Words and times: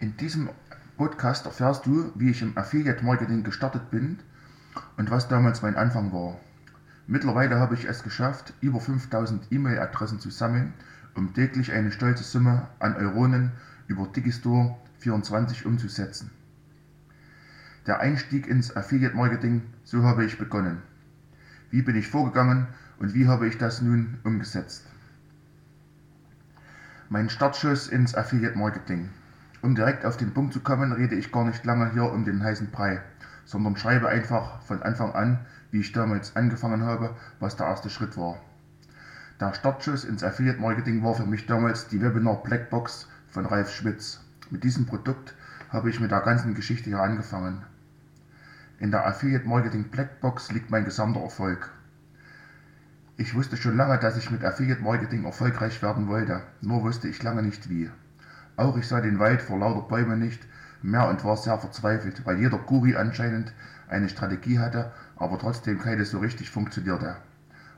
In 0.00 0.16
diesem 0.16 0.48
Podcast 0.96 1.44
erfährst 1.44 1.84
du, 1.84 2.10
wie 2.14 2.30
ich 2.30 2.40
im 2.40 2.56
Affiliate 2.56 3.04
Marketing 3.04 3.44
gestartet 3.44 3.90
bin 3.90 4.18
und 4.96 5.10
was 5.10 5.28
damals 5.28 5.60
mein 5.60 5.76
Anfang 5.76 6.10
war. 6.10 6.40
Mittlerweile 7.06 7.58
habe 7.58 7.74
ich 7.74 7.84
es 7.84 8.02
geschafft, 8.02 8.54
über 8.62 8.80
5000 8.80 9.52
E-Mail-Adressen 9.52 10.18
zu 10.18 10.30
sammeln, 10.30 10.72
um 11.14 11.34
täglich 11.34 11.72
eine 11.72 11.92
stolze 11.92 12.24
Summe 12.24 12.66
an 12.78 12.96
Euronen 12.96 13.52
über 13.88 14.06
Digistore 14.06 14.74
24 15.00 15.66
umzusetzen. 15.66 16.30
Der 17.86 18.00
Einstieg 18.00 18.46
ins 18.46 18.74
Affiliate 18.74 19.14
Marketing, 19.14 19.64
so 19.84 20.02
habe 20.02 20.24
ich 20.24 20.38
begonnen. 20.38 20.80
Wie 21.70 21.82
bin 21.82 21.96
ich 21.96 22.08
vorgegangen 22.08 22.68
und 23.00 23.12
wie 23.12 23.28
habe 23.28 23.46
ich 23.46 23.58
das 23.58 23.82
nun 23.82 24.18
umgesetzt? 24.24 24.86
Mein 27.10 27.28
Startschuss 27.28 27.86
ins 27.86 28.14
Affiliate 28.14 28.56
Marketing. 28.56 29.10
Um 29.62 29.74
direkt 29.74 30.06
auf 30.06 30.16
den 30.16 30.32
Punkt 30.32 30.54
zu 30.54 30.60
kommen, 30.60 30.92
rede 30.92 31.14
ich 31.16 31.32
gar 31.32 31.44
nicht 31.44 31.64
lange 31.64 31.92
hier 31.92 32.10
um 32.10 32.24
den 32.24 32.42
heißen 32.42 32.70
Brei, 32.70 33.02
sondern 33.44 33.76
schreibe 33.76 34.08
einfach 34.08 34.62
von 34.62 34.82
Anfang 34.82 35.12
an, 35.12 35.38
wie 35.70 35.80
ich 35.80 35.92
damals 35.92 36.34
angefangen 36.34 36.82
habe, 36.84 37.14
was 37.40 37.56
der 37.56 37.66
erste 37.66 37.90
Schritt 37.90 38.16
war. 38.16 38.38
Der 39.38 39.52
Startschuss 39.52 40.04
ins 40.04 40.24
Affiliate 40.24 40.60
Marketing 40.60 41.02
war 41.02 41.14
für 41.14 41.26
mich 41.26 41.46
damals 41.46 41.88
die 41.88 42.00
Webinar 42.00 42.42
Blackbox 42.42 43.08
von 43.28 43.44
Ralf 43.46 43.70
Schmitz. 43.70 44.20
Mit 44.50 44.64
diesem 44.64 44.86
Produkt 44.86 45.34
habe 45.68 45.90
ich 45.90 46.00
mit 46.00 46.10
der 46.10 46.20
ganzen 46.20 46.54
Geschichte 46.54 46.90
hier 46.90 47.00
angefangen. 47.00 47.62
In 48.78 48.90
der 48.90 49.06
Affiliate 49.06 49.46
Marketing 49.46 49.84
Blackbox 49.84 50.52
liegt 50.52 50.70
mein 50.70 50.86
gesamter 50.86 51.20
Erfolg. 51.20 51.70
Ich 53.18 53.34
wusste 53.34 53.58
schon 53.58 53.76
lange, 53.76 53.98
dass 53.98 54.16
ich 54.16 54.30
mit 54.30 54.42
Affiliate 54.42 54.82
Marketing 54.82 55.24
erfolgreich 55.24 55.82
werden 55.82 56.08
wollte, 56.08 56.42
nur 56.62 56.82
wusste 56.82 57.08
ich 57.08 57.22
lange 57.22 57.42
nicht 57.42 57.68
wie. 57.68 57.90
Auch 58.60 58.76
ich 58.76 58.86
sah 58.86 59.00
den 59.00 59.18
Wald 59.18 59.40
vor 59.40 59.58
lauter 59.58 59.88
Bäumen 59.88 60.18
nicht 60.18 60.46
mehr 60.82 61.08
und 61.08 61.24
war 61.24 61.38
sehr 61.38 61.56
verzweifelt, 61.56 62.26
weil 62.26 62.38
jeder 62.38 62.58
Guri 62.58 62.94
anscheinend 62.94 63.54
eine 63.88 64.10
Strategie 64.10 64.58
hatte, 64.58 64.92
aber 65.16 65.38
trotzdem 65.38 65.78
keine 65.78 66.04
so 66.04 66.18
richtig 66.18 66.50
funktionierte. 66.50 67.16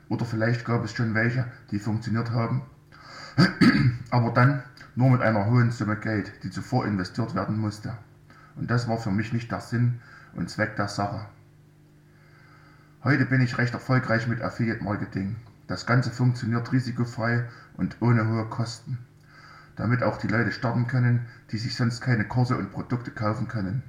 Oder 0.09 0.25
vielleicht 0.25 0.65
gab 0.65 0.83
es 0.83 0.91
schon 0.91 1.13
welche, 1.13 1.45
die 1.71 1.79
funktioniert 1.79 2.31
haben, 2.31 2.63
aber 4.09 4.31
dann 4.31 4.61
nur 4.95 5.09
mit 5.09 5.21
einer 5.21 5.45
hohen 5.45 5.71
Summe 5.71 5.95
Geld, 5.95 6.33
die 6.43 6.49
zuvor 6.49 6.85
investiert 6.85 7.33
werden 7.33 7.57
musste. 7.57 7.97
Und 8.57 8.69
das 8.69 8.85
war 8.89 8.97
für 8.97 9.11
mich 9.11 9.31
nicht 9.31 9.49
der 9.53 9.61
Sinn 9.61 10.01
und 10.33 10.49
Zweck 10.49 10.75
der 10.75 10.89
Sache. 10.89 11.27
Heute 13.05 13.23
bin 13.25 13.39
ich 13.39 13.57
recht 13.57 13.73
erfolgreich 13.73 14.27
mit 14.27 14.41
Affiliate 14.41 14.83
Marketing. 14.83 15.37
Das 15.67 15.85
Ganze 15.85 16.11
funktioniert 16.11 16.73
risikofrei 16.73 17.45
und 17.77 17.95
ohne 18.01 18.27
hohe 18.27 18.49
Kosten 18.49 18.97
damit 19.75 20.03
auch 20.03 20.17
die 20.17 20.27
Leute 20.27 20.51
starten 20.51 20.87
können, 20.87 21.21
die 21.51 21.57
sich 21.57 21.75
sonst 21.75 22.01
keine 22.01 22.25
Kurse 22.25 22.57
und 22.57 22.71
Produkte 22.71 23.11
kaufen 23.11 23.47
können. 23.47 23.83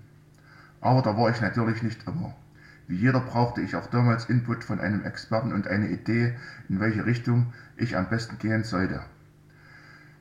Aber 0.81 1.03
da 1.03 1.17
war 1.17 1.31
ich 1.31 1.41
natürlich 1.41 1.83
nicht 1.83 2.07
immer. 2.07 2.35
Wie 2.87 2.97
jeder 2.97 3.21
brauchte 3.21 3.63
ich 3.63 3.77
auch 3.77 3.87
damals 3.87 4.27
Input 4.27 4.65
von 4.65 4.79
einem 4.79 5.03
Experten 5.05 5.53
und 5.53 5.69
eine 5.69 5.89
Idee, 5.89 6.35
in 6.69 6.81
welche 6.81 7.07
Richtung 7.07 7.47
ich 7.77 7.97
am 7.97 8.09
besten 8.09 8.39
gehen 8.39 8.65
sollte. 8.65 9.01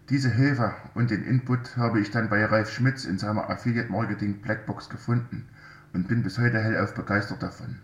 Diese 0.09 0.30
Hilfe 0.30 0.73
und 0.94 1.11
den 1.11 1.23
Input 1.23 1.77
habe 1.77 2.00
ich 2.00 2.11
dann 2.11 2.30
bei 2.30 2.44
Ralf 2.45 2.70
Schmitz 2.70 3.05
in 3.05 3.17
seiner 3.17 3.50
Affiliate 3.50 3.92
Marketing 3.92 4.36
Blackbox 4.42 4.89
gefunden 4.89 5.45
und 5.94 6.08
bin 6.08 6.23
bis 6.23 6.38
heute 6.38 6.59
hellauf 6.59 6.94
begeistert 6.94 7.42
davon. 7.42 7.80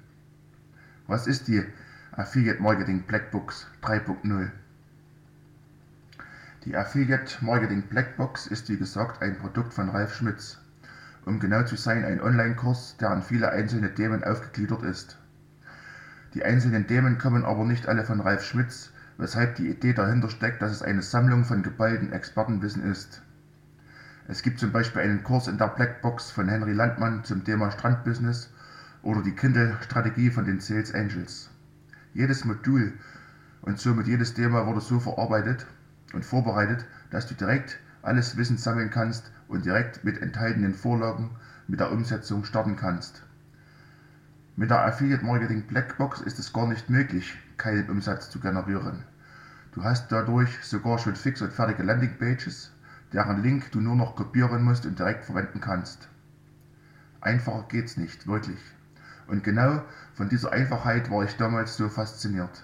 Was 1.07 1.27
ist 1.27 1.47
die 1.47 1.63
Affiliate 2.11 2.61
Marketing 2.61 3.01
Blackbox 3.01 3.67
3.0? 3.81 4.49
Die 6.65 6.75
Affiliate 6.75 7.37
Marketing 7.39 7.83
Blackbox 7.83 8.47
ist 8.47 8.67
wie 8.67 8.75
gesagt 8.75 9.21
ein 9.21 9.37
Produkt 9.37 9.73
von 9.73 9.87
Ralf 9.87 10.13
Schmitz. 10.13 10.57
Um 11.23 11.39
genau 11.39 11.63
zu 11.63 11.77
sein, 11.77 12.03
ein 12.03 12.19
Online-Kurs, 12.19 12.97
der 12.97 13.11
an 13.11 13.23
viele 13.23 13.49
einzelne 13.49 13.95
Themen 13.95 14.25
aufgegliedert 14.25 14.83
ist. 14.83 15.17
Die 16.33 16.43
einzelnen 16.43 16.85
Themen 16.85 17.17
kommen 17.17 17.45
aber 17.45 17.63
nicht 17.63 17.87
alle 17.87 18.03
von 18.03 18.19
Ralf 18.19 18.43
Schmitz, 18.43 18.91
weshalb 19.17 19.55
die 19.55 19.69
Idee 19.69 19.93
dahinter 19.93 20.29
steckt, 20.29 20.61
dass 20.61 20.73
es 20.73 20.81
eine 20.81 21.01
Sammlung 21.01 21.45
von 21.45 21.63
geballten 21.63 22.11
Expertenwissen 22.11 22.83
ist. 22.91 23.21
Es 24.27 24.41
gibt 24.41 24.59
zum 24.59 24.73
Beispiel 24.73 25.01
einen 25.01 25.23
Kurs 25.23 25.47
in 25.47 25.57
der 25.57 25.69
Blackbox 25.69 26.29
von 26.29 26.49
Henry 26.49 26.73
Landmann 26.73 27.23
zum 27.23 27.45
Thema 27.45 27.71
Strandbusiness 27.71 28.51
oder 29.01 29.23
die 29.23 29.35
Kindle-Strategie 29.35 30.29
von 30.29 30.43
den 30.43 30.59
Sales 30.59 30.93
Angels. 30.93 31.49
Jedes 32.13 32.43
Modul 32.43 32.91
und 33.61 33.79
somit 33.79 34.07
jedes 34.07 34.33
Thema 34.33 34.67
wurde 34.67 34.81
so 34.81 34.99
verarbeitet, 34.99 35.65
und 36.13 36.25
vorbereitet, 36.25 36.85
dass 37.11 37.27
du 37.27 37.35
direkt 37.35 37.79
alles 38.01 38.37
Wissen 38.37 38.57
sammeln 38.57 38.89
kannst 38.89 39.31
und 39.47 39.65
direkt 39.65 40.03
mit 40.03 40.21
enthaltenen 40.21 40.73
Vorlagen 40.73 41.31
mit 41.67 41.79
der 41.79 41.91
Umsetzung 41.91 42.43
starten 42.43 42.75
kannst. 42.75 43.23
Mit 44.55 44.71
der 44.71 44.85
Affiliate 44.85 45.23
Marketing 45.25 45.63
Blackbox 45.67 46.21
ist 46.21 46.39
es 46.39 46.51
gar 46.51 46.67
nicht 46.67 46.89
möglich, 46.89 47.37
keinen 47.57 47.89
Umsatz 47.89 48.29
zu 48.29 48.39
generieren. 48.39 49.03
Du 49.71 49.83
hast 49.83 50.11
dadurch 50.11 50.63
sogar 50.63 50.97
schon 50.97 51.15
fix 51.15 51.41
und 51.41 51.53
fertige 51.53 51.83
Landingpages, 51.83 52.71
deren 53.13 53.41
Link 53.41 53.71
du 53.71 53.79
nur 53.79 53.95
noch 53.95 54.15
kopieren 54.15 54.63
musst 54.63 54.85
und 54.85 54.97
direkt 54.97 55.25
verwenden 55.25 55.61
kannst. 55.61 56.09
Einfacher 57.21 57.65
geht's 57.69 57.97
nicht, 57.97 58.27
wirklich. 58.27 58.59
Und 59.27 59.43
genau 59.43 59.83
von 60.13 60.27
dieser 60.27 60.51
Einfachheit 60.51 61.11
war 61.11 61.23
ich 61.23 61.37
damals 61.37 61.77
so 61.77 61.87
fasziniert. 61.87 62.63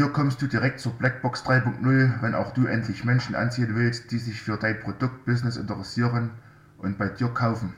Hier 0.00 0.08
kommst 0.08 0.40
du 0.40 0.46
direkt 0.46 0.80
zur 0.80 0.94
Blackbox 0.94 1.42
3.0, 1.42 2.22
wenn 2.22 2.34
auch 2.34 2.54
du 2.54 2.64
endlich 2.64 3.04
Menschen 3.04 3.34
anziehen 3.34 3.74
willst, 3.74 4.10
die 4.10 4.18
sich 4.18 4.40
für 4.40 4.56
dein 4.56 4.80
Produktbusiness 4.80 5.58
interessieren 5.58 6.30
und 6.78 6.96
bei 6.96 7.10
dir 7.10 7.28
kaufen. 7.28 7.74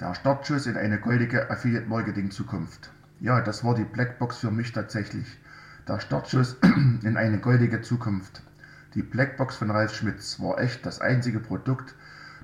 Der 0.00 0.16
Startschuss 0.16 0.66
in 0.66 0.76
eine 0.76 0.98
goldige 0.98 1.48
Affiliate 1.48 1.86
Marketing 1.86 2.32
Zukunft. 2.32 2.90
Ja, 3.20 3.40
das 3.40 3.62
war 3.62 3.76
die 3.76 3.84
Blackbox 3.84 4.38
für 4.38 4.50
mich 4.50 4.72
tatsächlich. 4.72 5.38
Der 5.86 6.00
Startschuss 6.00 6.56
in 7.04 7.16
eine 7.16 7.38
goldige 7.38 7.80
Zukunft. 7.82 8.42
Die 8.94 9.04
Blackbox 9.04 9.54
von 9.54 9.70
Ralf 9.70 9.94
Schmitz 9.94 10.40
war 10.40 10.58
echt 10.58 10.84
das 10.84 11.00
einzige 11.00 11.38
Produkt, 11.38 11.94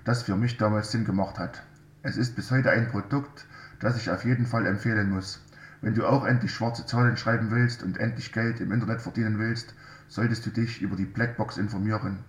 das 0.05 0.23
für 0.23 0.37
mich 0.37 0.57
damals 0.57 0.93
Sinn 0.93 1.05
gemacht 1.05 1.41
hat. 1.41 1.65
Es 2.05 2.17
ist 2.17 2.37
bis 2.37 2.53
heute 2.53 2.71
ein 2.71 2.87
Produkt, 2.87 3.45
das 3.81 3.97
ich 3.97 4.09
auf 4.09 4.25
jeden 4.25 4.47
Fall 4.47 4.67
empfehlen 4.67 5.11
muss. 5.11 5.41
Wenn 5.83 5.95
du 5.95 6.07
auch 6.07 6.25
endlich 6.25 6.55
schwarze 6.55 6.87
Zahlen 6.87 7.17
schreiben 7.17 7.51
willst 7.51 7.83
und 7.83 7.99
endlich 7.99 8.33
Geld 8.33 8.61
im 8.61 8.71
Internet 8.71 9.03
verdienen 9.03 9.41
willst, 9.41 9.75
solltest 10.07 10.47
du 10.47 10.51
dich 10.51 10.81
über 10.81 10.95
die 10.95 11.05
Blackbox 11.05 11.57
informieren. 11.57 12.21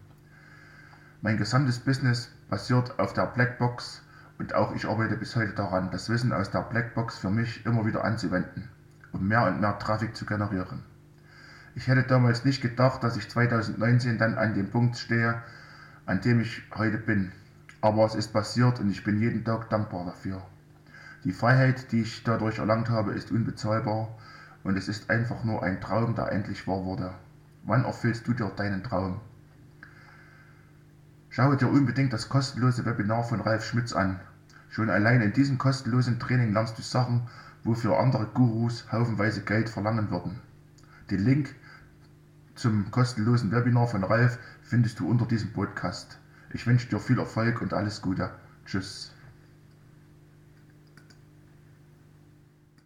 Mein 1.21 1.37
gesamtes 1.37 1.77
Business 1.77 2.31
basiert 2.49 2.97
auf 2.99 3.13
der 3.13 3.27
Blackbox 3.27 4.01
und 4.39 4.55
auch 4.55 4.73
ich 4.73 4.87
arbeite 4.87 5.15
bis 5.17 5.35
heute 5.35 5.53
daran, 5.53 5.91
das 5.91 6.09
Wissen 6.09 6.33
aus 6.33 6.49
der 6.49 6.61
Blackbox 6.61 7.19
für 7.19 7.29
mich 7.29 7.63
immer 7.63 7.85
wieder 7.85 8.03
anzuwenden, 8.03 8.69
um 9.11 9.27
mehr 9.27 9.45
und 9.45 9.61
mehr 9.61 9.77
Traffic 9.77 10.15
zu 10.15 10.25
generieren. 10.25 10.81
Ich 11.75 11.87
hätte 11.87 12.03
damals 12.03 12.45
nicht 12.45 12.61
gedacht, 12.61 13.03
dass 13.03 13.17
ich 13.17 13.29
2019 13.29 14.17
dann 14.17 14.35
an 14.35 14.55
dem 14.55 14.71
Punkt 14.71 14.97
stehe, 14.97 15.41
an 16.07 16.21
dem 16.21 16.39
ich 16.39 16.63
heute 16.73 16.97
bin. 16.97 17.31
Aber 17.81 18.05
es 18.05 18.15
ist 18.15 18.33
passiert 18.33 18.79
und 18.79 18.89
ich 18.89 19.03
bin 19.03 19.19
jeden 19.19 19.45
Tag 19.45 19.69
dankbar 19.69 20.05
dafür. 20.05 20.41
Die 21.23 21.31
Freiheit, 21.31 21.91
die 21.91 22.01
ich 22.01 22.23
dadurch 22.23 22.59
erlangt 22.59 22.89
habe, 22.89 23.13
ist 23.13 23.31
unbezahlbar 23.31 24.09
und 24.63 24.78
es 24.78 24.89
ist 24.89 25.09
einfach 25.09 25.44
nur 25.44 25.63
ein 25.63 25.79
Traum, 25.79 26.16
der 26.16 26.31
endlich 26.31 26.67
wahr 26.67 26.84
wurde. 26.84 27.13
Wann 27.63 27.85
erfüllst 27.85 28.28
du 28.28 28.34
dir 28.34 28.50
deinen 28.50 28.84
Traum? 28.84 29.22
Schaue 31.29 31.56
dir 31.56 31.69
unbedingt 31.69 32.12
das 32.12 32.29
kostenlose 32.29 32.85
Webinar 32.85 33.23
von 33.23 33.39
Ralf 33.39 33.66
Schmitz 33.66 33.94
an. 33.94 34.19
Schon 34.69 34.89
allein 34.89 35.22
in 35.22 35.33
diesem 35.33 35.57
kostenlosen 35.57 36.19
Training 36.19 36.51
lernst 36.51 36.78
du 36.78 36.81
Sachen, 36.81 37.22
wofür 37.63 38.00
andere 38.00 38.25
Gurus 38.25 38.91
haufenweise 38.91 39.41
Geld 39.41 39.69
verlangen 39.69 40.09
würden. 40.12 40.41
Den 41.09 41.19
Link 41.19 41.56
zum 42.56 42.91
kostenlosen 42.91 43.51
Webinar 43.51 43.88
von 43.88 44.03
Ralf 44.03 44.38
findest 44.62 45.00
du 45.00 45.09
unter 45.09 45.25
diesem 45.25 45.53
Podcast. 45.53 46.19
Ich 46.51 46.68
wünsche 46.68 46.88
dir 46.88 47.00
viel 47.00 47.18
Erfolg 47.18 47.62
und 47.62 47.74
alles 47.74 48.01
Gute. 48.01 48.30
Tschüss. 48.65 49.12